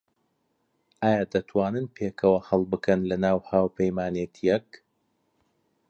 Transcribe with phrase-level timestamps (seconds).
[1.01, 4.67] ئایا دەتوانن پێکەوە هەڵبکەن لەناو هاوپەیمانێتییەک؟